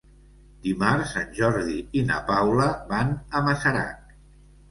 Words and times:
Dimarts 0.61 1.11
en 1.23 1.27
Jordi 1.39 1.75
i 2.01 2.01
na 2.07 2.17
Paula 2.31 2.67
van 2.93 3.11
a 3.41 3.45
Masarac. 3.49 4.17